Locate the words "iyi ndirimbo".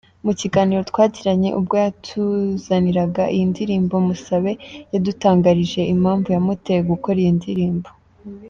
3.33-3.95, 7.23-7.89